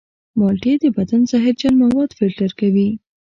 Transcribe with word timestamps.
مالټې 0.37 0.73
د 0.83 0.85
بدن 0.97 1.21
زهرجن 1.31 1.73
مواد 1.81 2.09
فلتر 2.17 2.49
کوي. 2.59 2.89